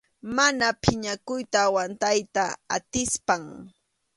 Mana 0.35 0.65
phiñakuyta 0.81 1.57
aguantayta 1.67 2.45
atispam. 2.75 3.43